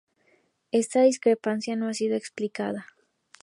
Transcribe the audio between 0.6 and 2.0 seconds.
Esta discrepancia no ha